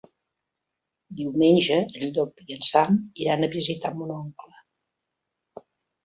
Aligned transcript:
Diumenge 1.17 1.75
en 1.83 2.07
Llop 2.15 2.41
i 2.45 2.55
en 2.55 2.63
Sam 2.67 2.97
iran 3.25 3.47
a 3.47 3.51
visitar 3.57 3.91
mon 3.99 4.15
oncle. 4.15 5.65